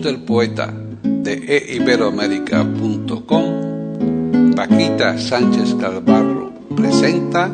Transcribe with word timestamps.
Del 0.00 0.20
poeta 0.20 0.72
de 1.02 1.74
eiberoamérica.com, 1.74 4.54
Paquita 4.54 5.18
Sánchez 5.18 5.74
Calvarro 5.74 6.52
presenta 6.74 7.50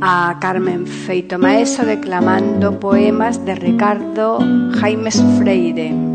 a 0.00 0.36
Carmen 0.40 0.84
Feito 0.86 1.38
Maeso 1.38 1.84
declamando 1.84 2.80
poemas 2.80 3.44
de 3.44 3.54
Ricardo 3.54 4.38
Jaimes 4.80 5.22
Freire. 5.38 6.11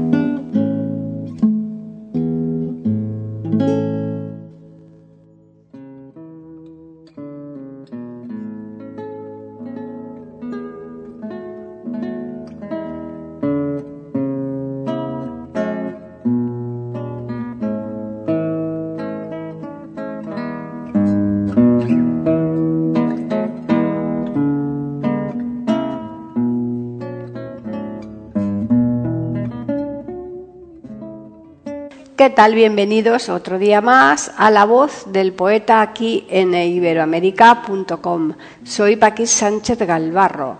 ¿Qué 32.27 32.33
tal? 32.33 32.55
Bienvenidos 32.55 33.29
otro 33.29 33.57
día 33.57 33.79
más 33.79 34.33
a 34.35 34.51
la 34.51 34.65
voz 34.65 35.05
del 35.13 35.31
poeta 35.31 35.79
aquí 35.79 36.27
en 36.29 36.53
iberoamérica.com. 36.53 38.33
Soy 38.65 38.97
Paquis 38.97 39.29
Sánchez 39.31 39.79
Galvarro. 39.79 40.57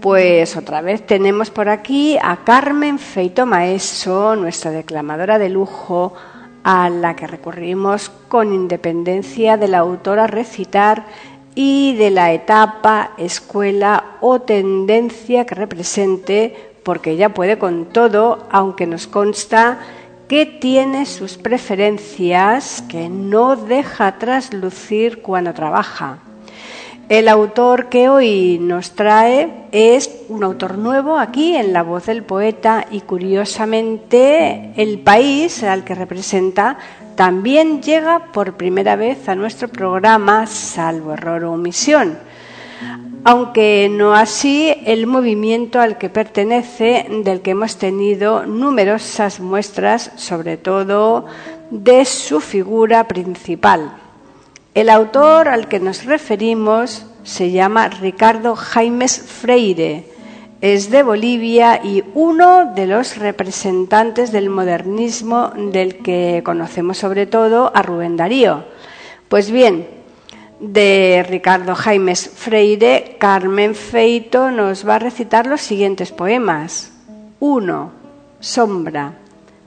Pues 0.00 0.56
otra 0.56 0.80
vez 0.80 1.06
tenemos 1.06 1.50
por 1.50 1.68
aquí 1.68 2.16
a 2.16 2.38
Carmen 2.42 2.98
Feito 2.98 3.44
Maeso, 3.44 4.34
nuestra 4.34 4.70
declamadora 4.70 5.38
de 5.38 5.50
lujo, 5.50 6.14
a 6.62 6.88
la 6.88 7.14
que 7.14 7.26
recurrimos 7.26 8.10
con 8.28 8.54
independencia 8.54 9.58
de 9.58 9.68
la 9.68 9.80
autora 9.80 10.26
recitar 10.26 11.04
y 11.54 11.96
de 11.96 12.08
la 12.08 12.32
etapa, 12.32 13.10
escuela 13.18 14.16
o 14.22 14.40
tendencia 14.40 15.44
que 15.44 15.54
represente, 15.54 16.72
porque 16.82 17.10
ella 17.10 17.34
puede 17.34 17.58
con 17.58 17.84
todo, 17.92 18.46
aunque 18.50 18.86
nos 18.86 19.06
consta 19.06 19.80
que 20.28 20.46
tiene 20.46 21.06
sus 21.06 21.36
preferencias 21.36 22.82
que 22.88 23.08
no 23.08 23.56
deja 23.56 24.18
traslucir 24.18 25.22
cuando 25.22 25.52
trabaja. 25.52 26.18
El 27.08 27.28
autor 27.28 27.90
que 27.90 28.08
hoy 28.08 28.58
nos 28.58 28.92
trae 28.92 29.66
es 29.72 30.10
un 30.30 30.42
autor 30.42 30.78
nuevo 30.78 31.18
aquí 31.18 31.54
en 31.54 31.74
La 31.74 31.82
voz 31.82 32.06
del 32.06 32.22
poeta 32.22 32.86
y 32.90 33.02
curiosamente 33.02 34.72
el 34.76 34.98
país 35.00 35.62
al 35.62 35.84
que 35.84 35.94
representa 35.94 36.78
también 37.14 37.82
llega 37.82 38.32
por 38.32 38.56
primera 38.56 38.96
vez 38.96 39.28
a 39.28 39.34
nuestro 39.34 39.68
programa, 39.68 40.46
salvo 40.46 41.12
error 41.12 41.44
o 41.44 41.52
omisión 41.52 42.18
aunque 43.24 43.88
no 43.90 44.14
así 44.14 44.74
el 44.84 45.06
movimiento 45.06 45.80
al 45.80 45.96
que 45.96 46.10
pertenece, 46.10 47.06
del 47.24 47.40
que 47.40 47.52
hemos 47.52 47.78
tenido 47.78 48.44
numerosas 48.44 49.40
muestras, 49.40 50.12
sobre 50.16 50.58
todo 50.58 51.24
de 51.70 52.04
su 52.04 52.40
figura 52.40 53.08
principal. 53.08 53.96
El 54.74 54.90
autor 54.90 55.48
al 55.48 55.68
que 55.68 55.80
nos 55.80 56.04
referimos 56.04 57.06
se 57.22 57.50
llama 57.50 57.88
Ricardo 57.88 58.54
Jaimes 58.56 59.18
Freire, 59.20 60.12
es 60.60 60.90
de 60.90 61.02
Bolivia 61.02 61.80
y 61.82 62.02
uno 62.14 62.72
de 62.74 62.86
los 62.86 63.18
representantes 63.18 64.32
del 64.32 64.48
modernismo 64.48 65.52
del 65.54 65.98
que 65.98 66.42
conocemos 66.44 66.98
sobre 66.98 67.26
todo 67.26 67.70
a 67.74 67.82
Rubén 67.82 68.16
Darío. 68.16 68.64
Pues 69.28 69.50
bien, 69.50 69.86
de 70.72 71.24
Ricardo 71.28 71.74
Jaimes 71.74 72.28
Freire, 72.28 73.16
Carmen 73.18 73.74
Feito 73.74 74.50
nos 74.50 74.88
va 74.88 74.96
a 74.96 74.98
recitar 74.98 75.46
los 75.46 75.60
siguientes 75.60 76.12
poemas. 76.12 76.92
1. 77.40 77.92
Sombra. 78.40 79.14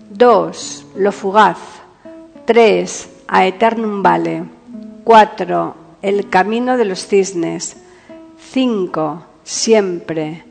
2. 0.09 0.87
Lo 0.95 1.11
fugaz. 1.11 1.57
3. 2.45 3.09
A 3.27 3.45
eternum 3.45 4.01
vale. 4.01 4.45
4. 5.03 5.75
El 6.01 6.29
camino 6.29 6.77
de 6.77 6.85
los 6.85 7.05
cisnes. 7.05 7.77
5. 8.51 9.23
Siempre. 9.43 10.45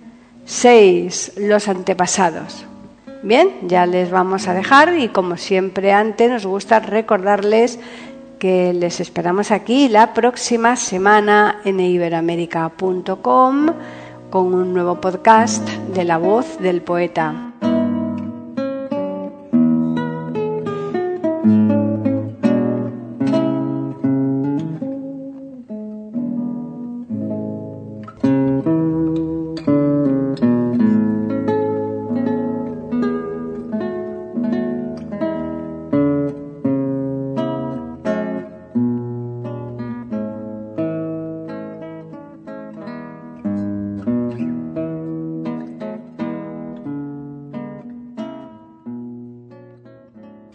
6. 0.44 1.32
Los 1.38 1.68
antepasados. 1.68 2.66
Bien, 3.22 3.50
ya 3.62 3.86
les 3.86 4.10
vamos 4.10 4.46
a 4.46 4.54
dejar 4.54 4.96
y 4.98 5.08
como 5.08 5.36
siempre 5.36 5.92
antes 5.92 6.30
nos 6.30 6.46
gusta 6.46 6.78
recordarles 6.78 7.80
que 8.38 8.72
les 8.72 9.00
esperamos 9.00 9.50
aquí 9.50 9.88
la 9.88 10.14
próxima 10.14 10.76
semana 10.76 11.60
en 11.64 11.80
iberamérica.com 11.80 13.66
con 14.30 14.54
un 14.54 14.74
nuevo 14.74 15.00
podcast 15.00 15.66
de 15.94 16.04
la 16.04 16.18
voz 16.18 16.58
del 16.58 16.82
poeta. 16.82 17.55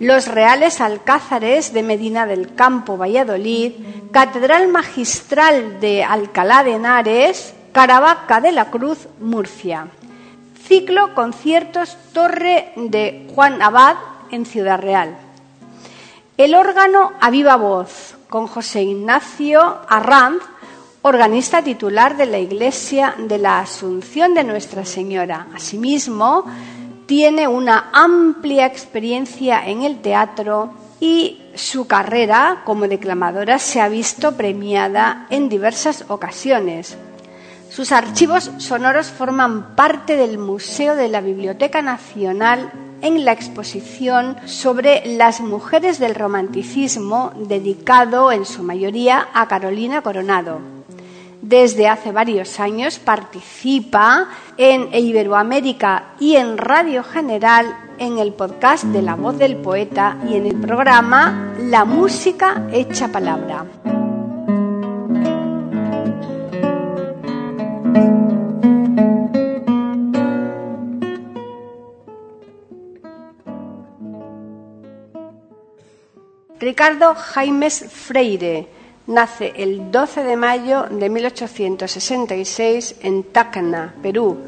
los 0.00 0.28
Reales 0.28 0.80
Alcázares 0.80 1.72
de 1.72 1.82
Medina 1.82 2.26
del 2.26 2.54
Campo, 2.54 2.96
Valladolid, 2.96 3.72
Catedral 4.12 4.68
Magistral 4.68 5.80
de 5.80 6.04
Alcalá 6.04 6.62
de 6.62 6.74
Henares, 6.74 7.54
Caravaca 7.72 8.40
de 8.40 8.52
la 8.52 8.70
Cruz, 8.70 9.08
Murcia. 9.20 9.88
Ciclo 10.66 11.14
Conciertos 11.14 11.96
Torre 12.12 12.72
de 12.76 13.26
Juan 13.34 13.62
Abad 13.62 13.96
en 14.30 14.46
Ciudad 14.46 14.80
Real. 14.80 15.16
El 16.36 16.54
órgano 16.54 17.12
a 17.20 17.30
viva 17.30 17.56
voz 17.56 18.16
con 18.28 18.46
José 18.46 18.82
Ignacio 18.82 19.78
Arranz, 19.88 20.42
organista 21.02 21.62
titular 21.62 22.16
de 22.16 22.26
la 22.26 22.38
Iglesia 22.38 23.14
de 23.18 23.38
la 23.38 23.60
Asunción 23.60 24.34
de 24.34 24.44
Nuestra 24.44 24.84
Señora. 24.84 25.46
Asimismo, 25.54 26.44
tiene 27.08 27.48
una 27.48 27.88
amplia 27.94 28.66
experiencia 28.66 29.66
en 29.66 29.82
el 29.82 30.02
teatro 30.02 30.74
y 31.00 31.40
su 31.54 31.86
carrera 31.86 32.60
como 32.66 32.86
declamadora 32.86 33.58
se 33.58 33.80
ha 33.80 33.88
visto 33.88 34.32
premiada 34.32 35.26
en 35.30 35.48
diversas 35.48 36.04
ocasiones. 36.08 36.98
Sus 37.70 37.92
archivos 37.92 38.50
sonoros 38.58 39.06
forman 39.06 39.74
parte 39.74 40.18
del 40.18 40.36
Museo 40.36 40.96
de 40.96 41.08
la 41.08 41.22
Biblioteca 41.22 41.80
Nacional 41.80 42.70
en 43.00 43.24
la 43.24 43.32
exposición 43.32 44.36
sobre 44.44 45.16
las 45.16 45.40
mujeres 45.40 45.98
del 45.98 46.14
romanticismo 46.14 47.32
dedicado 47.36 48.32
en 48.32 48.44
su 48.44 48.62
mayoría 48.62 49.28
a 49.32 49.48
Carolina 49.48 50.02
Coronado. 50.02 50.77
Desde 51.40 51.88
hace 51.88 52.10
varios 52.10 52.58
años 52.58 52.98
participa 52.98 54.28
en 54.56 54.92
Iberoamérica 54.92 56.14
y 56.18 56.36
en 56.36 56.58
Radio 56.58 57.04
General 57.04 57.66
en 57.98 58.18
el 58.18 58.32
podcast 58.32 58.84
de 58.84 59.02
La 59.02 59.14
Voz 59.14 59.38
del 59.38 59.56
Poeta 59.56 60.18
y 60.28 60.34
en 60.34 60.46
el 60.46 60.56
programa 60.56 61.54
La 61.60 61.84
Música 61.84 62.66
Hecha 62.72 63.08
Palabra. 63.08 63.66
Ricardo 76.58 77.14
Jaimes 77.14 77.86
Freire 77.88 78.77
nace 79.08 79.52
el 79.56 79.90
12 79.90 80.22
de 80.22 80.36
mayo 80.36 80.84
de 80.88 81.08
1866 81.10 82.96
en 83.02 83.24
Tacna, 83.24 83.94
Perú, 84.00 84.38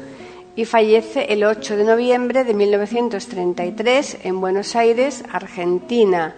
y 0.55 0.63
fallece 0.65 1.33
el 1.33 1.43
8 1.43 1.75
de 1.75 1.83
noviembre 1.83 2.45
de 2.45 2.53
1933 2.53 4.19
en 4.23 4.39
Buenos 4.39 4.75
Aires, 4.77 5.25
Argentina. 5.31 6.35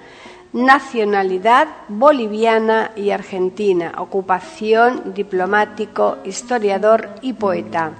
Nacionalidad 0.54 1.68
boliviana 1.88 2.92
y 2.96 3.12
argentina. 3.12 3.94
Ocupación 3.98 5.14
diplomático, 5.14 6.18
historiador 6.24 7.10
y 7.22 7.34
poeta. 7.34 7.92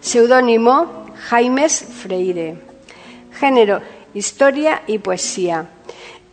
Seudónimo 0.00 1.06
Jaimes 1.28 1.84
Freire. 1.84 2.58
Género 3.32 3.80
historia 4.14 4.82
y 4.86 4.98
poesía. 4.98 5.68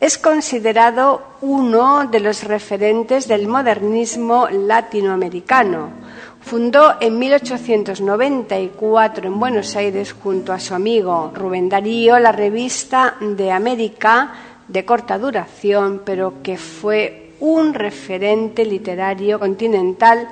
Es 0.02 0.18
considerado 0.18 1.22
uno 1.42 2.08
de 2.08 2.20
los 2.20 2.44
referentes 2.44 3.28
del 3.28 3.48
modernismo 3.48 4.48
latinoamericano. 4.50 5.92
Fundó 6.42 6.96
en 7.00 7.20
1894 7.20 9.28
en 9.28 9.40
Buenos 9.40 9.76
Aires 9.76 10.14
junto 10.14 10.54
a 10.54 10.60
su 10.60 10.74
amigo 10.74 11.32
Rubén 11.36 11.70
Darío 11.70 12.18
la 12.18 12.32
revista 12.32 13.18
de 13.20 13.52
América 13.52 14.34
de 14.68 14.84
corta 14.86 15.20
duración, 15.20 16.02
pero 16.04 16.42
que 16.42 16.58
fue 16.58 17.34
un 17.40 17.76
referente 17.76 18.66
literario 18.66 19.38
continental 19.38 20.28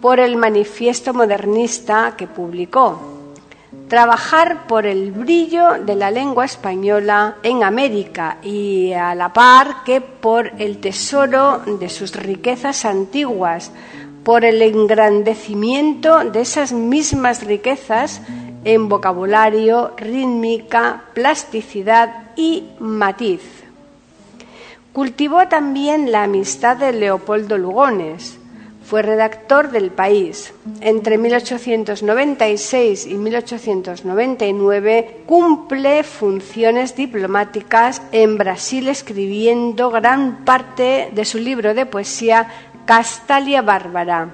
por 0.00 0.18
el 0.18 0.38
manifiesto 0.38 1.12
modernista 1.12 2.14
que 2.16 2.26
publicó 2.26 3.19
trabajar 3.90 4.68
por 4.68 4.86
el 4.86 5.10
brillo 5.10 5.82
de 5.84 5.96
la 5.96 6.12
lengua 6.12 6.44
española 6.44 7.38
en 7.42 7.64
América 7.64 8.38
y 8.40 8.92
a 8.92 9.16
la 9.16 9.32
par 9.32 9.82
que 9.84 10.00
por 10.00 10.52
el 10.58 10.78
tesoro 10.78 11.58
de 11.66 11.88
sus 11.88 12.14
riquezas 12.14 12.84
antiguas, 12.84 13.72
por 14.22 14.44
el 14.44 14.62
engrandecimiento 14.62 16.24
de 16.30 16.40
esas 16.40 16.72
mismas 16.72 17.42
riquezas 17.42 18.22
en 18.64 18.88
vocabulario, 18.88 19.90
rítmica, 19.96 21.02
plasticidad 21.12 22.30
y 22.36 22.68
matiz. 22.78 23.42
Cultivó 24.92 25.48
también 25.48 26.12
la 26.12 26.22
amistad 26.22 26.76
de 26.76 26.92
Leopoldo 26.92 27.58
Lugones, 27.58 28.39
fue 28.90 29.02
redactor 29.02 29.70
del 29.70 29.92
País. 29.92 30.52
Entre 30.80 31.16
1896 31.16 33.06
y 33.06 33.14
1899 33.14 35.22
cumple 35.26 36.02
funciones 36.02 36.96
diplomáticas 36.96 38.02
en 38.10 38.36
Brasil 38.36 38.88
escribiendo 38.88 39.90
gran 39.90 40.44
parte 40.44 41.10
de 41.12 41.24
su 41.24 41.38
libro 41.38 41.72
de 41.72 41.86
poesía 41.86 42.48
Castalia 42.84 43.62
Bárbara. 43.62 44.30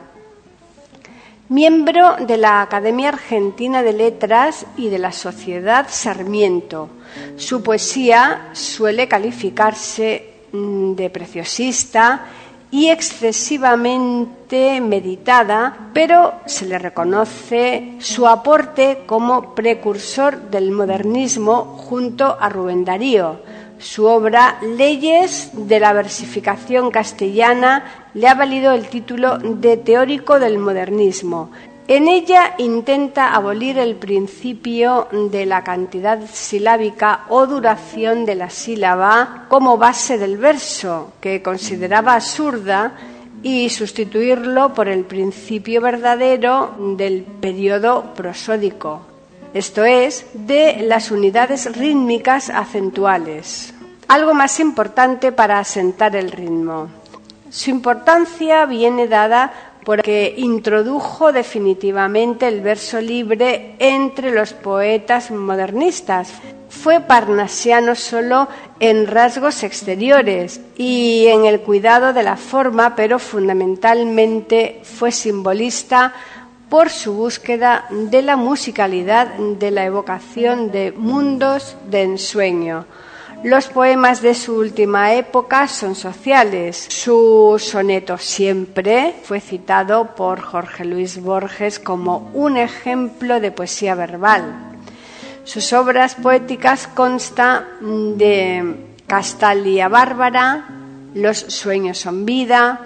Miembro 1.51 2.17
de 2.17 2.39
la 2.39 2.63
Academia 2.63 3.11
Argentina 3.11 3.83
de 3.83 3.93
Letras 3.93 4.65
y 4.79 4.89
de 4.89 4.99
la 4.99 5.13
Sociedad 5.13 5.89
Sarmiento. 5.91 6.89
Su 7.37 7.63
poesía 7.63 8.49
suele 8.55 9.07
calificarse 9.07 10.33
mm, 10.53 10.95
de 10.95 11.11
preciosista 11.11 12.25
y 12.70 12.88
excesivamente 12.88 14.80
meditada, 14.80 15.90
pero 15.92 16.35
se 16.46 16.66
le 16.66 16.78
reconoce 16.78 17.94
su 18.00 18.26
aporte 18.26 19.04
como 19.06 19.54
precursor 19.54 20.50
del 20.50 20.70
modernismo 20.70 21.76
junto 21.78 22.37
a 22.38 22.49
Rubén 22.49 22.85
Darío. 22.85 23.40
Su 23.78 24.06
obra 24.06 24.58
Leyes 24.62 25.50
de 25.52 25.80
la 25.80 25.92
versificación 25.92 26.90
castellana 26.90 28.08
le 28.14 28.26
ha 28.26 28.35
valido 28.35 28.73
el 28.73 28.88
título 28.88 29.38
de 29.38 29.76
teórico 29.76 30.38
del 30.38 30.58
modernismo. 30.58 31.50
En 31.88 32.09
ella 32.09 32.55
intenta 32.59 33.35
abolir 33.35 33.78
el 33.78 33.95
principio 33.95 35.07
de 35.12 35.47
la 35.47 35.62
cantidad 35.62 36.19
silábica 36.33 37.26
o 37.28 37.47
duración 37.47 38.25
de 38.25 38.35
la 38.35 38.50
sílaba 38.50 39.47
como 39.49 39.78
base 39.78 40.19
del 40.19 40.37
verso, 40.37 41.12
que 41.21 41.43
consideraba 41.43 42.14
absurda, 42.14 42.93
y 43.43 43.71
sustituirlo 43.71 44.75
por 44.75 44.88
el 44.88 45.05
principio 45.05 45.81
verdadero 45.81 46.75
del 46.97 47.23
periodo 47.23 48.14
prosódico, 48.16 49.02
esto 49.55 49.85
es, 49.85 50.26
de 50.35 50.78
las 50.83 51.12
unidades 51.12 51.76
rítmicas 51.76 52.50
acentuales. 52.50 53.73
Algo 54.09 54.35
más 54.35 54.59
importante 54.59 55.31
para 55.31 55.61
asentar 55.61 56.16
el 56.16 56.33
ritmo. 56.33 56.88
Su 57.49 57.71
importancia 57.71 58.66
viene 58.66 59.07
dada 59.07 59.75
porque 59.87 60.35
introdujo 60.37 61.31
definitivamente 61.31 62.49
el 62.49 62.61
verso 62.61 63.00
libre 63.00 63.76
entre 63.78 64.33
los 64.33 64.52
poetas 64.52 65.31
modernistas. 65.31 66.33
Fue 66.69 66.99
parnasiano 66.99 67.95
solo 67.95 68.49
en 68.81 69.07
rasgos 69.07 69.62
exteriores 69.62 70.61
y 70.76 71.26
en 71.28 71.45
el 71.45 71.61
cuidado 71.61 72.12
de 72.12 72.25
la 72.25 72.37
forma, 72.37 72.97
pero 72.97 73.21
fundamentalmente 73.21 74.81
fue 74.83 75.12
simbolista 75.12 76.12
por 76.69 76.90
su 76.90 77.14
búsqueda 77.14 77.87
de 77.88 78.23
la 78.23 78.35
musicalidad, 78.35 79.35
de 79.35 79.71
la 79.71 79.85
evocación 79.85 80.73
de 80.73 80.90
mundos 80.90 81.76
de 81.88 82.02
ensueño. 82.02 82.87
Los 83.43 83.69
poemas 83.69 84.23
de 84.23 84.35
su 84.35 84.57
última 84.57 85.14
época 85.14 85.69
son 85.69 85.95
sociales. 85.95 86.87
Su 86.88 87.57
soneto 87.59 88.19
Siempre 88.19 89.14
fue 89.23 89.40
citado 89.40 90.16
por 90.16 90.40
Jorge 90.40 90.85
Luis 90.85 91.23
Borges 91.23 91.78
como 91.78 92.31
un 92.35 92.57
ejemplo 92.57 93.38
de 93.38 93.52
poesía 93.52 93.95
verbal. 93.95 94.76
Sus 95.45 95.73
obras 95.73 96.16
poéticas 96.16 96.88
constan 96.88 97.64
de 98.16 98.75
Castalia 99.07 99.88
Bárbara, 99.88 100.66
Los 101.14 101.38
sueños 101.38 101.99
son 101.99 102.26
vida, 102.26 102.81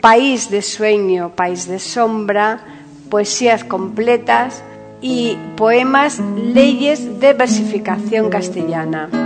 País 0.00 0.50
de 0.50 0.62
sueño, 0.62 1.32
País 1.34 1.66
de 1.66 1.80
sombra, 1.80 2.60
poesías 3.10 3.64
completas 3.64 4.62
y 5.00 5.36
poemas 5.56 6.20
leyes 6.20 7.18
de 7.18 7.32
versificación 7.32 8.30
castellana. 8.30 9.25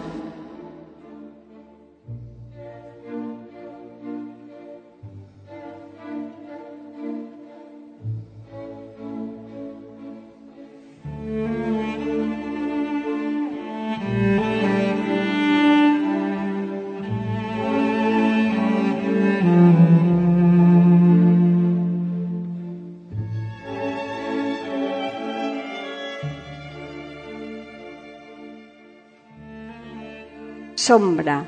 sombra. 30.75 31.45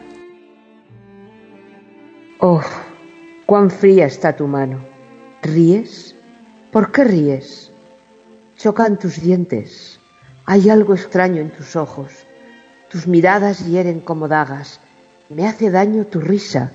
Oh, 2.39 2.61
cuán 3.45 3.69
fría 3.69 4.05
está 4.05 4.35
tu 4.35 4.47
mano. 4.47 4.79
¿Ríes? 5.41 6.15
¿Por 6.71 6.91
qué 6.91 7.03
ríes? 7.03 7.71
Chocan 8.57 8.99
tus 8.99 9.21
dientes. 9.21 9.99
Hay 10.45 10.69
algo 10.69 10.93
extraño 10.93 11.41
en 11.41 11.51
tus 11.51 11.75
ojos. 11.75 12.25
Tus 12.89 13.07
miradas 13.07 13.65
hieren 13.65 14.01
como 14.01 14.27
dagas. 14.27 14.79
Me 15.29 15.47
hace 15.47 15.71
daño 15.71 16.05
tu 16.05 16.19
risa. 16.19 16.71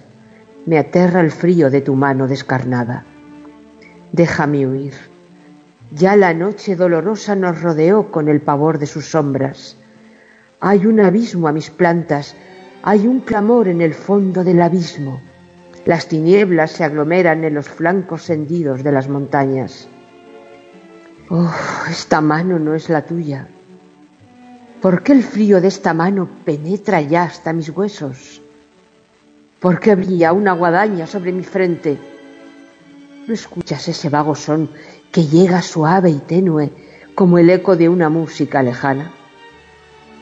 Me 0.67 0.79
aterra 0.79 1.21
el 1.21 1.31
frío 1.31 1.71
de 1.71 1.81
tu 1.81 1.95
mano 1.95 2.27
descarnada. 2.27 3.05
Déjame 4.13 4.67
huir. 4.67 4.95
Ya 5.91 6.17
la 6.17 6.35
noche 6.35 6.77
dolorosa 6.77 7.35
nos 7.35 7.63
rodeó 7.63 8.11
con 8.11 8.29
el 8.29 8.41
pavor 8.41 8.79
de 8.79 8.87
sus 8.87 9.07
sombras. 9.07 9.77
Hay 10.61 10.87
un 10.87 11.01
abismo 11.01 11.49
a 11.49 11.53
mis 11.53 11.71
plantas 11.71 12.35
hay 12.83 13.07
un 13.07 13.21
clamor 13.21 13.69
en 13.69 13.81
el 13.81 13.93
fondo 13.93 14.45
del 14.45 14.63
abismo. 14.63 15.21
Las 15.85 16.07
tinieblas 16.07 16.73
se 16.73 16.85
aglomeran 16.85 17.45
en 17.45 17.55
los 17.55 17.69
flancos 17.69 18.31
hendidos 18.31 18.85
de 18.85 18.93
las 18.93 19.09
montañas. 19.09 19.89
Oh, 21.29 21.53
esta 21.91 22.21
mano 22.21 22.59
no 22.59 22.75
es 22.75 22.89
la 22.89 23.05
tuya. 23.05 23.49
¿Por 24.81 25.03
qué 25.03 25.13
el 25.13 25.25
frío 25.25 25.61
de 25.61 25.69
esta 25.69 25.93
mano 25.93 26.29
penetra 26.45 27.01
ya 27.01 27.25
hasta 27.25 27.53
mis 27.53 27.69
huesos? 27.71 28.41
¿Por 29.61 29.81
qué 29.81 29.97
brilla 29.97 30.33
una 30.33 30.53
guadaña 30.53 31.07
sobre 31.07 31.33
mi 31.33 31.43
frente? 31.43 31.99
¿No 33.27 33.35
escuchas 33.35 33.89
ese 33.89 34.09
vago 34.09 34.37
son 34.37 34.71
que 35.11 35.27
llega 35.27 35.63
suave 35.63 36.11
y 36.11 36.19
tenue 36.19 36.71
como 37.15 37.39
el 37.39 37.51
eco 37.51 37.77
de 37.77 37.89
una 37.89 38.09
música 38.09 38.63
lejana? 38.63 39.18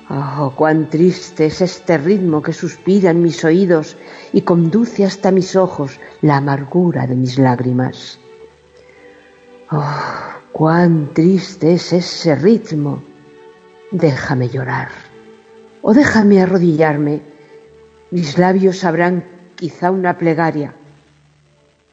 Oh, 0.08 0.52
cuán 0.54 0.88
triste 0.88 1.46
es 1.46 1.60
este 1.60 1.98
ritmo 1.98 2.40
que 2.40 2.52
suspira 2.52 3.10
en 3.10 3.22
mis 3.22 3.44
oídos 3.44 3.96
y 4.32 4.42
conduce 4.42 5.04
hasta 5.04 5.32
mis 5.32 5.56
ojos 5.56 5.98
la 6.22 6.36
amargura 6.36 7.08
de 7.08 7.16
mis 7.16 7.38
lágrimas. 7.38 8.20
Oh, 9.70 9.82
cuán 10.52 11.12
triste 11.12 11.72
es 11.72 11.92
ese 11.92 12.36
ritmo. 12.36 13.02
Déjame 13.90 14.48
llorar 14.48 14.90
o 15.82 15.94
déjame 15.94 16.42
arrodillarme. 16.42 17.22
Mis 18.10 18.38
labios 18.38 18.78
sabrán 18.78 19.24
quizá 19.54 19.90
una 19.92 20.18
plegaria. 20.18 20.74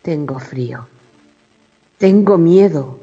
Tengo 0.01 0.39
frío. 0.39 0.87
Tengo 1.97 2.37
miedo. 2.37 2.99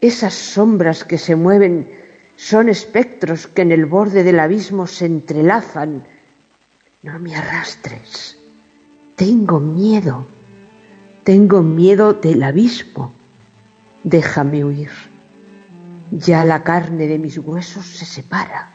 Esas 0.00 0.34
sombras 0.34 1.04
que 1.04 1.18
se 1.18 1.36
mueven 1.36 2.07
son 2.38 2.68
espectros 2.68 3.48
que 3.48 3.62
en 3.62 3.72
el 3.72 3.84
borde 3.84 4.22
del 4.22 4.38
abismo 4.38 4.86
se 4.86 5.06
entrelazan. 5.06 6.04
No 7.02 7.18
me 7.18 7.34
arrastres. 7.34 8.38
Tengo 9.16 9.58
miedo. 9.58 10.24
Tengo 11.24 11.62
miedo 11.62 12.14
del 12.14 12.44
abismo. 12.44 13.12
Déjame 14.04 14.64
huir. 14.64 14.90
Ya 16.12 16.44
la 16.44 16.62
carne 16.62 17.08
de 17.08 17.18
mis 17.18 17.38
huesos 17.38 17.84
se 17.84 18.04
separa. 18.06 18.70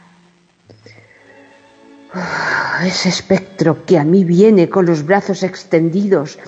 Ah, 2.12 2.82
ese 2.86 3.08
espectro 3.08 3.86
que 3.86 3.98
a 3.98 4.04
mí 4.04 4.24
viene 4.24 4.68
con 4.68 4.84
los 4.84 5.06
brazos 5.06 5.42
extendidos 5.42 6.38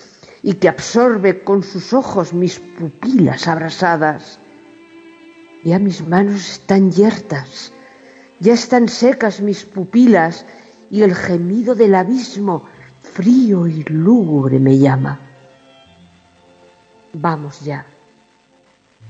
y 0.43 0.53
que 0.55 0.69
absorbe 0.69 1.43
con 1.43 1.63
sus 1.63 1.95
ojos 1.95 2.35
mis 2.35 2.59
pupilas 2.59 3.49
abrasadas 3.49 4.39
ya 5.65 5.79
mis 5.79 6.07
manos 6.07 6.49
están 6.49 6.93
yertas, 6.93 7.73
ya 8.41 8.53
están 8.53 8.89
secas 8.89 9.41
mis 9.41 9.65
pupilas 9.65 10.45
y 10.91 11.03
el 11.03 11.15
gemido 11.15 11.75
del 11.75 11.95
abismo 11.95 12.65
frío 13.01 13.67
y 13.67 13.83
lúgubre 13.85 14.59
me 14.59 14.79
llama. 14.79 15.21
Vamos 17.13 17.65
ya. 17.65 17.87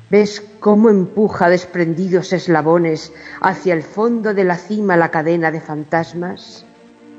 ¿Ves 0.08 0.42
cómo 0.60 0.88
empuja 0.88 1.48
desprendidos 1.50 2.32
eslabones 2.32 3.12
hacia 3.40 3.74
el 3.74 3.82
fondo 3.82 4.34
de 4.34 4.44
la 4.44 4.56
cima 4.56 4.96
la 4.96 5.10
cadena 5.10 5.50
de 5.50 5.60
fantasmas? 5.60 6.64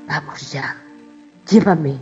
Vamos 0.06 0.52
ya, 0.52 0.82
llévame. 1.50 1.98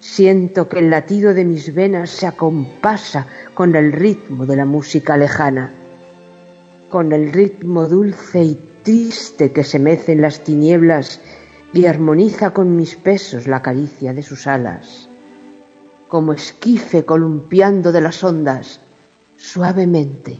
Siento 0.00 0.68
que 0.68 0.80
el 0.80 0.90
latido 0.90 1.32
de 1.32 1.46
mis 1.46 1.74
venas 1.74 2.10
se 2.10 2.26
acompasa 2.26 3.26
con 3.54 3.74
el 3.74 3.92
ritmo 3.92 4.44
de 4.44 4.56
la 4.56 4.66
música 4.66 5.16
lejana 5.16 5.72
con 6.88 7.12
el 7.12 7.32
ritmo 7.32 7.86
dulce 7.86 8.42
y 8.44 8.54
triste 8.82 9.52
que 9.52 9.64
se 9.64 9.78
mece 9.78 10.12
en 10.12 10.22
las 10.22 10.44
tinieblas 10.44 11.20
y 11.72 11.86
armoniza 11.86 12.50
con 12.50 12.76
mis 12.76 12.96
pesos 12.96 13.46
la 13.46 13.62
caricia 13.62 14.14
de 14.14 14.22
sus 14.22 14.46
alas, 14.46 15.08
como 16.08 16.32
esquife 16.32 17.04
columpiando 17.04 17.92
de 17.92 18.00
las 18.00 18.22
ondas, 18.22 18.80
suavemente, 19.36 20.38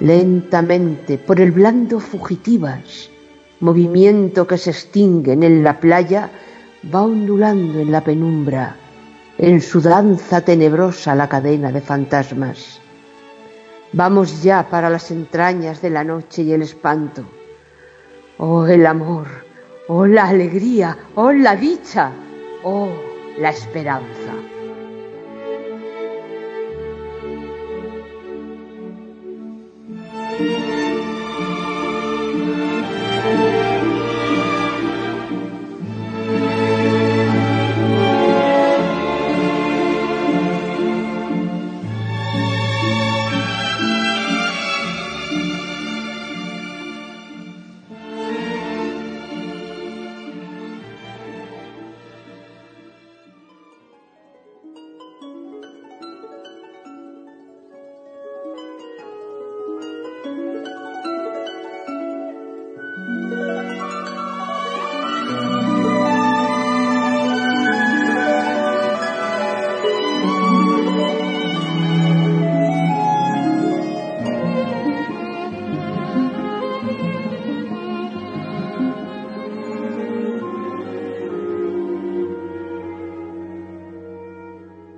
lentamente, 0.00 1.18
por 1.18 1.40
el 1.40 1.52
blando 1.52 2.00
fugitivas, 2.00 3.10
movimiento 3.60 4.46
que 4.46 4.58
se 4.58 4.70
extingue 4.70 5.32
en 5.32 5.64
la 5.64 5.80
playa, 5.80 6.30
va 6.94 7.02
ondulando 7.02 7.80
en 7.80 7.90
la 7.90 8.04
penumbra, 8.04 8.76
en 9.38 9.60
su 9.60 9.80
danza 9.80 10.40
tenebrosa 10.40 11.14
la 11.14 11.28
cadena 11.28 11.72
de 11.72 11.80
fantasmas. 11.80 12.80
Vamos 13.92 14.42
ya 14.42 14.68
para 14.68 14.90
las 14.90 15.10
entrañas 15.10 15.80
de 15.80 15.90
la 15.90 16.04
noche 16.04 16.42
y 16.42 16.52
el 16.52 16.62
espanto. 16.62 17.24
Oh, 18.38 18.66
el 18.66 18.84
amor, 18.84 19.26
oh, 19.88 20.06
la 20.06 20.28
alegría, 20.28 20.96
oh, 21.14 21.32
la 21.32 21.56
dicha, 21.56 22.10
oh, 22.64 22.90
la 23.38 23.50
esperanza. 23.50 24.45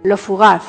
Lo 0.08 0.16
fugaz. 0.16 0.64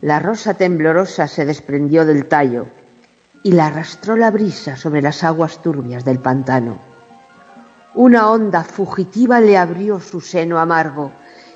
La 0.00 0.18
rosa 0.18 0.54
temblorosa 0.54 1.28
se 1.28 1.44
desprendió 1.44 2.04
del 2.04 2.26
tallo 2.26 2.66
y 3.44 3.52
la 3.52 3.66
arrastró 3.66 4.16
la 4.16 4.32
brisa 4.32 4.76
sobre 4.76 5.00
las 5.00 5.22
aguas 5.22 5.62
turbias 5.62 6.04
del 6.04 6.18
pantano. 6.18 6.78
Una 7.94 8.30
onda 8.30 8.64
fugitiva 8.64 9.40
le 9.40 9.56
abrió 9.56 10.00
su 10.00 10.20
seno 10.20 10.58
amargo 10.58 11.12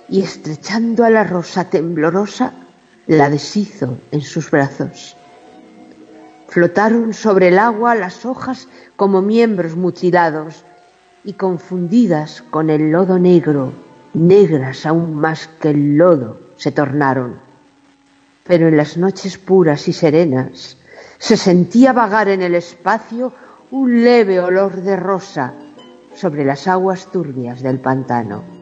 y 0.09 0.23
estrechando 0.23 1.05
a 1.05 1.11
la 1.11 1.25
rosa 1.25 1.65
temblorosa, 1.65 2.53
la 3.09 3.29
deshizo 3.29 3.99
en 4.13 4.21
sus 4.21 4.51
brazos. 4.51 5.17
Flotaron 6.47 7.13
sobre 7.13 7.49
el 7.49 7.59
agua 7.59 7.97
las 7.97 8.25
hojas 8.25 8.69
como 8.95 9.21
miembros 9.21 9.75
mutilados 9.75 10.65
y 11.25 11.35
confundidas 11.35 12.43
con 12.43 12.71
el 12.71 12.91
lodo 12.91 13.19
negro, 13.19 13.73
negras 14.14 14.87
aún 14.87 15.14
más 15.14 15.49
que 15.61 15.71
el 15.71 15.97
lodo, 15.97 16.41
se 16.57 16.73
tornaron. 16.73 17.41
Pero 18.45 18.69
en 18.69 18.76
las 18.76 18.97
noches 18.97 19.38
puras 19.38 19.87
y 19.88 19.93
serenas 19.93 20.76
se 21.19 21.37
sentía 21.37 21.93
vagar 21.93 22.29
en 22.29 22.43
el 22.43 22.55
espacio 22.55 23.33
un 23.71 24.02
leve 24.02 24.41
olor 24.41 24.83
de 24.83 24.97
rosa 24.97 25.55
sobre 26.14 26.45
las 26.45 26.67
aguas 26.67 27.07
turbias 27.07 27.62
del 27.62 27.79
pantano. 27.79 28.62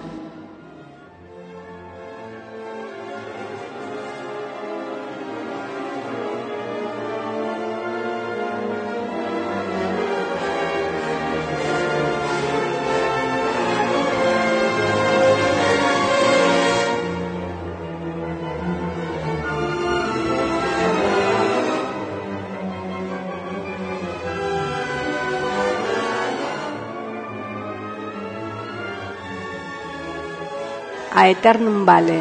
a 31.21 31.53
Vale. 31.85 32.19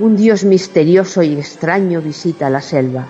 Un 0.00 0.16
dios 0.16 0.42
misterioso 0.42 1.22
y 1.22 1.34
extraño 1.34 2.00
visita 2.00 2.50
la 2.50 2.60
selva. 2.60 3.06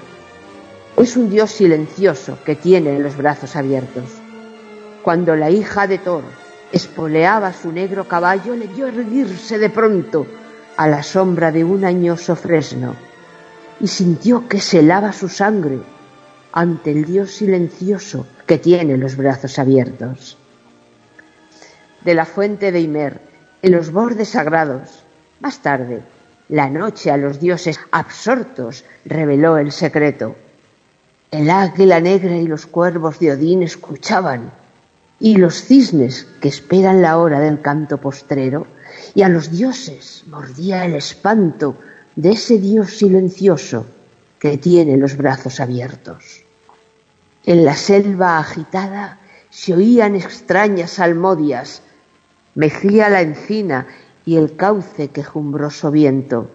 Es 0.99 1.17
un 1.17 1.31
dios 1.31 1.51
silencioso 1.53 2.37
que 2.45 2.55
tiene 2.55 2.99
los 2.99 3.17
brazos 3.17 3.57
abiertos. 3.57 4.05
Cuando 5.03 5.37
la 5.37 5.49
hija 5.49 5.87
de 5.87 5.97
Thor 5.97 6.25
espoleaba 6.71 7.55
su 7.55 7.73
negro 7.73 8.07
caballo, 8.07 8.55
le 8.57 8.67
vio 8.67 8.89
erguirse 8.89 9.59
de 9.59 9.71
pronto 9.71 10.27
a 10.77 10.89
la 10.89 11.03
sombra 11.03 11.51
de 11.51 11.65
un 11.65 11.83
añoso 11.83 12.37
fresno 12.37 12.95
y 13.81 13.89
sintió 13.89 14.49
que 14.49 14.61
se 14.61 14.83
lava 14.83 15.15
su 15.15 15.31
sangre 15.31 15.79
ante 16.53 16.91
el 16.91 17.07
dios 17.07 17.31
silencioso 17.31 18.27
que 18.47 18.59
tiene 18.59 18.99
los 18.99 19.17
brazos 19.17 19.59
abiertos 19.59 20.37
de 22.05 22.15
la 22.15 22.25
fuente 22.25 22.73
de 22.73 22.81
Imer, 22.81 23.21
en 23.63 23.73
los 23.73 23.93
bordes 23.93 24.31
sagrados. 24.31 25.05
Más 25.41 25.61
tarde, 25.61 26.03
la 26.49 26.69
noche 26.69 27.11
a 27.11 27.17
los 27.17 27.41
dioses 27.41 27.79
absortos 27.91 28.85
reveló 29.05 29.57
el 29.59 29.73
secreto. 29.73 30.37
El 31.31 31.49
águila 31.49 32.01
negra 32.01 32.37
y 32.37 32.47
los 32.47 32.67
cuervos 32.67 33.19
de 33.19 33.33
Odín 33.33 33.63
escuchaban, 33.63 34.53
y 35.19 35.37
los 35.37 35.63
cisnes 35.63 36.27
que 36.41 36.49
esperan 36.49 37.01
la 37.01 37.17
hora 37.19 37.41
del 37.41 37.61
canto 37.61 37.99
postrero, 37.99 38.67
y 39.15 39.23
a 39.23 39.29
los 39.29 39.51
dioses 39.51 40.25
mordía 40.27 40.85
el 40.85 40.95
espanto 40.95 41.77
de 42.17 42.33
ese 42.33 42.59
dios 42.59 42.99
silencioso 42.99 43.87
que 44.39 44.59
tiene 44.59 44.97
los 44.97 45.17
brazos 45.17 45.61
abiertos. 45.61 46.43
En 47.47 47.65
la 47.65 47.77
selva 47.77 48.39
agitada 48.39 49.21
se 49.49 49.75
oían 49.75 50.17
extrañas 50.17 50.93
salmodias 50.93 51.83
mejía 52.55 53.09
la 53.09 53.21
encina 53.21 53.87
y 54.25 54.37
el 54.37 54.57
cauce 54.57 55.09
quejumbroso 55.09 55.91
viento. 55.91 56.51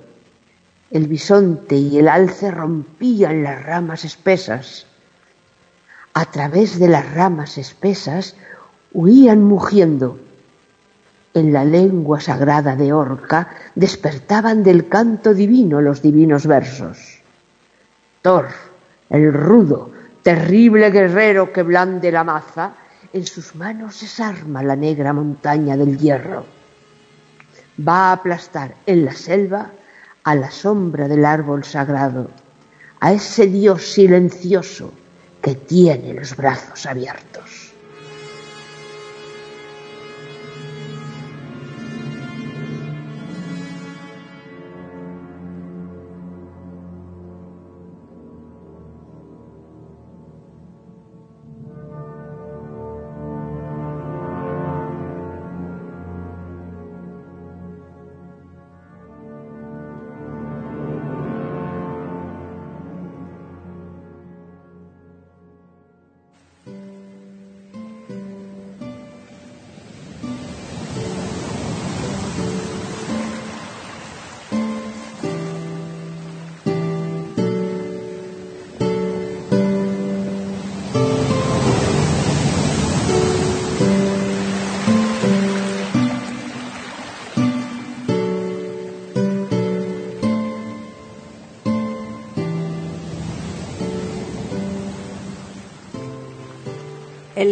El 0.90 1.08
bisonte 1.08 1.76
y 1.76 2.00
el 2.00 2.08
alce 2.08 2.52
rompían 2.52 3.44
las 3.44 3.64
ramas 3.64 4.06
espesas. 4.06 4.88
A 6.14 6.26
través 6.26 6.80
de 6.80 6.88
las 6.88 7.14
ramas 7.14 7.58
espesas 7.58 8.36
huían 8.94 9.44
mugiendo. 9.44 10.20
En 11.34 11.54
la 11.54 11.66
lengua 11.66 12.20
sagrada 12.20 12.76
de 12.76 12.94
Orca 12.94 13.50
despertaban 13.76 14.64
del 14.64 14.88
canto 14.88 15.34
divino 15.34 15.82
los 15.82 16.02
divinos 16.02 16.48
versos. 16.48 17.22
Thor, 18.22 18.48
el 19.10 19.34
rudo, 19.34 19.92
terrible 20.24 20.90
guerrero 20.90 21.54
que 21.54 21.64
blande 21.64 22.12
la 22.12 22.24
maza, 22.24 22.74
en 23.14 23.26
sus 23.26 23.56
manos 23.56 24.02
es 24.04 24.20
arma 24.20 24.64
la 24.64 24.76
negra 24.76 25.14
montaña 25.14 25.78
del 25.78 25.98
hierro. 25.98 26.46
Va 27.80 28.10
a 28.10 28.14
aplastar 28.14 28.76
en 28.86 29.06
la 29.06 29.14
selva 29.14 29.72
a 30.24 30.36
la 30.36 30.52
sombra 30.52 31.08
del 31.08 31.26
árbol 31.26 31.64
sagrado, 31.64 32.30
a 33.00 33.14
ese 33.14 33.48
Dios 33.48 33.94
silencioso 33.94 34.92
que 35.42 35.56
tiene 35.56 36.14
los 36.14 36.36
brazos 36.36 36.86
abiertos. 36.86 37.47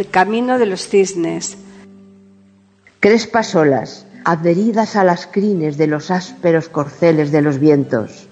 Camino 0.09 0.57
de 0.57 0.65
los 0.65 0.87
cisnes. 0.87 1.57
Crespas 2.99 3.53
olas, 3.53 4.07
adheridas 4.23 4.95
a 4.95 5.03
las 5.03 5.27
crines 5.27 5.77
de 5.77 5.85
los 5.85 6.09
ásperos 6.09 6.69
corceles 6.69 7.31
de 7.31 7.43
los 7.43 7.59
vientos, 7.59 8.27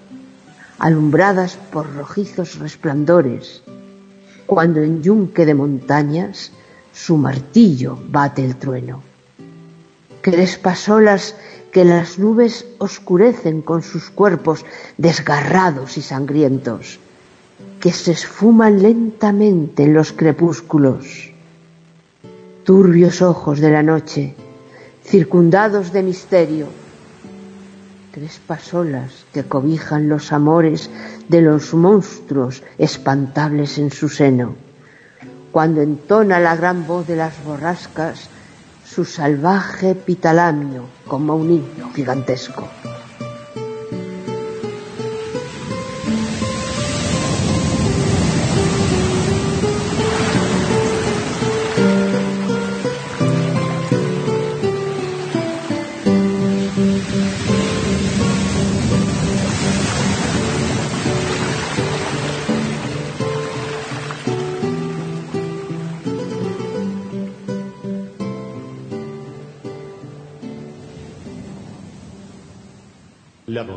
alumbradas 0.80 1.56
por 1.70 1.94
rojizos 1.94 2.58
resplandores, 2.58 3.62
cuando 4.46 4.82
en 4.82 5.04
yunque 5.04 5.46
de 5.46 5.54
montañas 5.54 6.50
su 6.92 7.16
martillo 7.16 8.00
bate 8.08 8.44
el 8.44 8.56
trueno. 8.56 9.04
Crespas 10.22 10.88
olas 10.88 11.36
que 11.70 11.84
las 11.84 12.18
nubes 12.18 12.66
oscurecen 12.78 13.62
con 13.62 13.84
sus 13.84 14.10
cuerpos 14.10 14.64
desgarrados 14.98 15.98
y 15.98 16.02
sangrientos, 16.02 16.98
que 17.78 17.92
se 17.92 18.10
esfuman 18.10 18.82
lentamente 18.82 19.84
en 19.84 19.94
los 19.94 20.12
crepúsculos. 20.12 21.33
Turbios 22.64 23.20
ojos 23.20 23.60
de 23.60 23.70
la 23.70 23.82
noche, 23.82 24.34
circundados 25.04 25.92
de 25.92 26.02
misterio, 26.02 26.68
crespas 28.10 28.72
olas 28.72 29.26
que 29.34 29.44
cobijan 29.44 30.08
los 30.08 30.32
amores 30.32 30.88
de 31.28 31.42
los 31.42 31.74
monstruos 31.74 32.62
espantables 32.78 33.76
en 33.76 33.90
su 33.90 34.08
seno, 34.08 34.54
cuando 35.52 35.82
entona 35.82 36.40
la 36.40 36.56
gran 36.56 36.86
voz 36.86 37.06
de 37.06 37.16
las 37.16 37.44
borrascas 37.44 38.30
su 38.82 39.04
salvaje 39.04 39.94
pitalamio 39.94 40.84
como 41.06 41.36
un 41.36 41.50
himno 41.50 41.92
gigantesco. 41.92 42.66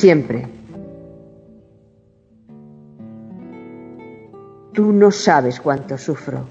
siempre. 0.00 0.46
Tú 4.72 4.92
no 4.92 5.10
sabes 5.10 5.60
cuánto 5.60 5.98
sufro. 5.98 6.46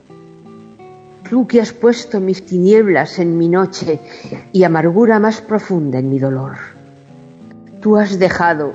Tú 1.28 1.48
que 1.48 1.60
has 1.60 1.74
puesto 1.74 2.20
mis 2.20 2.46
tinieblas 2.46 3.18
en 3.18 3.40
mi 3.40 3.50
noche 3.50 4.00
y 4.54 4.64
amargura 4.64 5.20
más 5.20 5.42
profunda 5.42 5.98
en 5.98 6.12
mi 6.12 6.20
dolor. 6.20 6.58
Tú 7.82 7.98
has 7.98 8.20
dejado, 8.20 8.74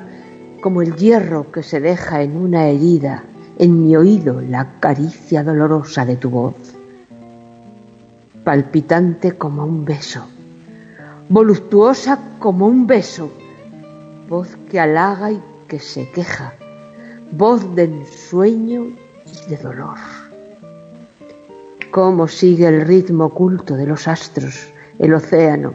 como 0.61 0.83
el 0.83 0.97
hierro 0.97 1.53
que 1.53 1.63
se 1.63 1.79
deja 1.79 2.23
en 2.23 2.37
una 2.37 2.67
herida, 2.67 3.23
en 3.59 3.81
mi 3.81 3.95
oído 3.95 4.41
la 4.41 4.81
caricia 4.81 5.45
dolorosa 5.45 6.05
de 6.05 6.17
tu 6.17 6.31
voz, 6.31 6.57
palpitante 8.43 9.33
como 9.33 9.65
un 9.65 9.85
beso, 9.85 10.27
voluptuosa 11.29 12.19
como 12.41 12.67
un 12.67 12.89
beso 12.89 13.31
voz 14.29 14.57
que 14.71 14.81
halaga 14.81 15.33
y 15.33 15.43
que 15.69 15.79
se 15.79 16.09
queja, 16.11 16.55
voz 17.31 17.75
de 17.75 17.85
ensueño 17.85 18.87
y 19.27 19.51
de 19.51 19.57
dolor. 19.57 19.99
Cómo 21.91 22.27
sigue 22.29 22.67
el 22.67 22.83
ritmo 22.83 23.27
oculto 23.27 23.77
de 23.77 23.87
los 23.87 24.09
astros, 24.09 24.73
el 24.99 25.15
océano. 25.15 25.75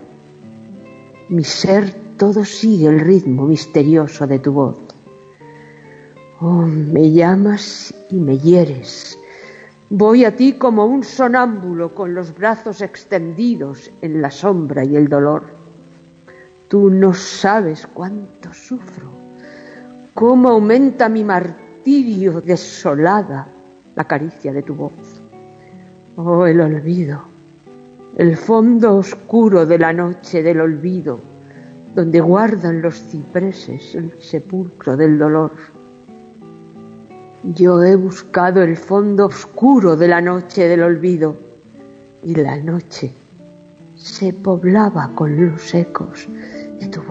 Mi 1.29 1.43
ser 1.43 1.93
todo 2.17 2.43
sigue 2.43 2.87
el 2.87 2.99
ritmo 2.99 3.45
misterioso 3.45 4.27
de 4.27 4.39
tu 4.39 4.51
voz. 4.51 4.77
Oh, 6.41 6.65
me 6.65 7.11
llamas 7.11 7.93
y 8.09 8.15
me 8.15 8.37
hieres. 8.37 9.17
Voy 9.89 10.25
a 10.25 10.35
ti 10.35 10.53
como 10.53 10.85
un 10.85 11.03
sonámbulo 11.03 11.95
con 11.95 12.13
los 12.13 12.35
brazos 12.35 12.81
extendidos 12.81 13.89
en 14.01 14.21
la 14.21 14.31
sombra 14.31 14.85
y 14.85 14.95
el 14.95 15.09
dolor. 15.09 15.58
Tú 16.69 16.91
no 16.91 17.15
sabes 17.15 17.87
cuánto 17.87 18.53
sufro, 18.53 19.09
cómo 20.13 20.49
aumenta 20.49 21.09
mi 21.09 21.23
martirio 21.23 22.41
desolada 22.41 23.47
la 23.95 24.03
caricia 24.03 24.53
de 24.53 24.61
tu 24.61 24.75
voz. 24.75 25.19
Oh, 26.15 26.45
el 26.45 26.61
olvido, 26.61 27.23
el 28.15 28.37
fondo 28.37 28.97
oscuro 28.97 29.65
de 29.65 29.79
la 29.79 29.93
noche 29.93 30.43
del 30.43 30.61
olvido, 30.61 31.19
donde 31.95 32.21
guardan 32.21 32.83
los 32.83 33.01
cipreses 33.01 33.95
el 33.95 34.13
sepulcro 34.21 34.95
del 34.95 35.17
dolor. 35.17 35.53
Yo 37.43 37.81
he 37.81 37.95
buscado 37.95 38.61
el 38.61 38.77
fondo 38.77 39.25
oscuro 39.25 39.97
de 39.97 40.07
la 40.07 40.21
noche 40.21 40.67
del 40.67 40.83
olvido 40.83 41.35
y 42.23 42.35
la 42.35 42.57
noche 42.57 43.11
se 43.99 44.33
poblaba 44.33 45.11
con 45.15 45.51
los 45.51 45.73
ecos 45.73 46.27
de 46.79 46.87
tu 46.87 47.01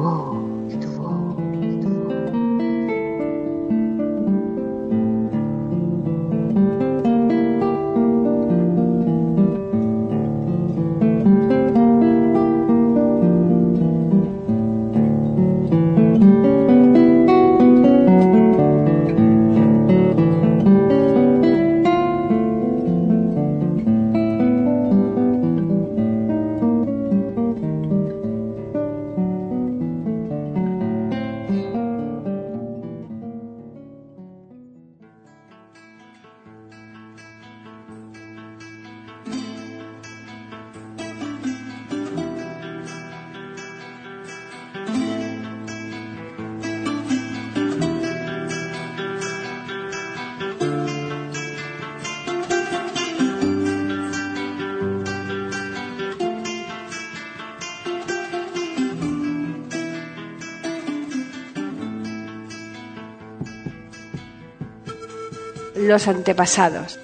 los 65.78 66.08
antepasados. 66.08 66.98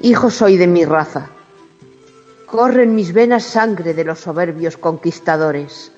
Hijo 0.00 0.30
soy 0.30 0.56
de 0.56 0.66
mi 0.66 0.84
raza. 0.84 1.30
Corre 2.46 2.84
en 2.84 2.94
mis 2.94 3.12
venas 3.12 3.44
sangre 3.44 3.94
de 3.94 4.04
los 4.04 4.20
soberbios 4.20 4.76
conquistadores. 4.76 5.92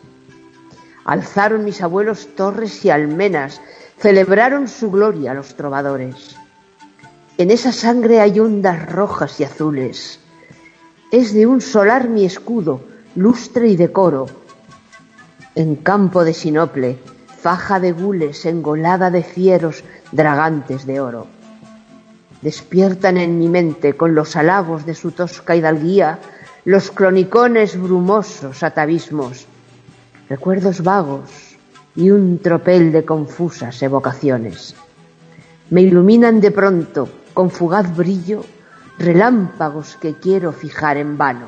Alzaron 1.05 1.65
mis 1.65 1.83
abuelos 1.83 2.29
torres 2.35 2.85
y 2.85 2.91
almenas, 2.91 3.61
celebraron 3.99 4.69
su 4.69 4.91
gloria 4.91 5.35
los 5.35 5.55
trovadores. 5.55 6.37
En 7.37 7.51
esa 7.51 7.73
sangre 7.73 8.21
hay 8.21 8.41
ondas 8.41 8.91
rojas 8.91 9.39
y 9.41 9.45
azules. 9.45 10.19
Es 11.13 11.33
de 11.35 11.47
un 11.47 11.61
solar 11.61 12.09
mi 12.09 12.25
escudo, 12.25 12.81
lustre 13.15 13.69
y 13.69 13.77
decoro. 13.77 14.27
En 15.55 15.77
campo 15.77 16.25
de 16.25 16.35
sinople, 16.35 16.99
faja 17.41 17.81
de 17.81 17.93
gules 17.93 18.45
engolada 18.45 19.11
de 19.11 19.23
fieros 19.23 19.83
dragantes 20.13 20.87
de 20.87 21.01
oro. 21.01 21.27
Despiertan 22.43 23.17
en 23.17 23.39
mi 23.39 23.49
mente 23.49 23.97
con 23.97 24.15
los 24.15 24.37
halagos 24.37 24.85
de 24.87 24.95
su 24.95 25.13
tosca 25.13 25.57
hidalguía 25.57 26.19
los 26.65 26.91
cronicones 26.91 27.81
brumosos 27.81 28.63
atavismos, 28.63 29.47
recuerdos 30.29 30.83
vagos 30.83 31.57
y 31.97 32.11
un 32.11 32.39
tropel 32.39 32.93
de 32.93 33.05
confusas 33.05 33.83
evocaciones. 33.83 34.75
Me 35.71 35.83
iluminan 35.83 36.41
de 36.41 36.51
pronto, 36.51 37.09
con 37.33 37.51
fugaz 37.51 37.97
brillo, 37.97 38.45
relámpagos 38.99 39.97
que 39.97 40.15
quiero 40.15 40.53
fijar 40.53 40.99
en 40.99 41.17
vano. 41.17 41.47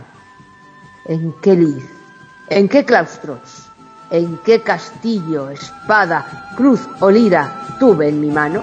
¿En 1.07 1.35
qué 1.43 1.55
lid? 1.55 1.83
¿En 2.49 2.69
qué 2.69 2.85
claustros? 2.85 3.72
¿En 4.13 4.37
qué 4.45 4.61
castillo, 4.61 5.49
espada, 5.49 6.53
cruz 6.55 6.87
o 7.01 7.11
lira 7.11 7.65
tuve 7.81 8.11
en 8.11 8.21
mi 8.21 8.31
mano? 8.31 8.63